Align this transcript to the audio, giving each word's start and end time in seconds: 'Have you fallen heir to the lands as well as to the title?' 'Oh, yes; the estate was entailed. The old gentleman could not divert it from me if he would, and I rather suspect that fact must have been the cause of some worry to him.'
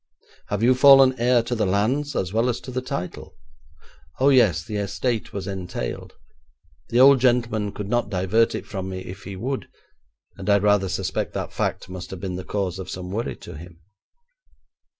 'Have 0.47 0.63
you 0.63 0.73
fallen 0.73 1.13
heir 1.19 1.43
to 1.43 1.53
the 1.53 1.67
lands 1.67 2.15
as 2.15 2.33
well 2.33 2.49
as 2.49 2.59
to 2.61 2.71
the 2.71 2.81
title?' 2.81 3.35
'Oh, 4.19 4.29
yes; 4.29 4.63
the 4.63 4.77
estate 4.77 5.31
was 5.31 5.45
entailed. 5.45 6.15
The 6.89 6.99
old 6.99 7.19
gentleman 7.19 7.71
could 7.71 7.87
not 7.87 8.09
divert 8.09 8.55
it 8.55 8.65
from 8.65 8.89
me 8.89 9.01
if 9.01 9.25
he 9.25 9.35
would, 9.35 9.67
and 10.37 10.49
I 10.49 10.57
rather 10.57 10.89
suspect 10.89 11.33
that 11.33 11.53
fact 11.53 11.87
must 11.87 12.09
have 12.09 12.19
been 12.19 12.35
the 12.35 12.43
cause 12.43 12.79
of 12.79 12.89
some 12.89 13.11
worry 13.11 13.35
to 13.45 13.55
him.' 13.55 13.79